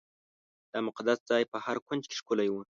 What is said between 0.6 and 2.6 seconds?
دا مقدس ځای په هر کونج کې ښکلی و.